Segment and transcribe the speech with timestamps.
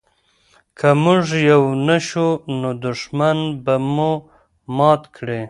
[0.77, 2.27] که موږ یو نه شو
[2.59, 4.11] نو دښمن به مو
[4.77, 5.39] مات کړي.